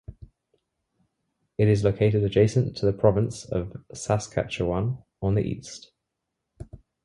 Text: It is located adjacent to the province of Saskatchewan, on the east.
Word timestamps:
It 1.59 1.67
is 1.67 1.83
located 1.83 2.23
adjacent 2.23 2.75
to 2.77 2.87
the 2.87 2.91
province 2.91 3.45
of 3.45 3.77
Saskatchewan, 3.93 4.97
on 5.21 5.35
the 5.35 5.43
east. 5.43 5.91